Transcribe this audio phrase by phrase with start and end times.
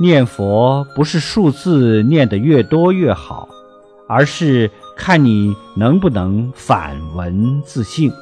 [0.00, 3.48] 念佛不是数字念得越多越好，
[4.08, 8.12] 而是看你能不能反闻自性。